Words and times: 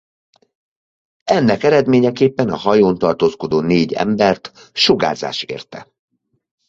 Ennek 1.23 1.63
eredményeképpen 1.63 2.49
a 2.49 2.55
hajón 2.55 2.97
tartózkodó 2.97 3.59
négy 3.59 3.93
embert 3.93 4.71
sugárzás 4.73 5.43
érte. 5.43 5.91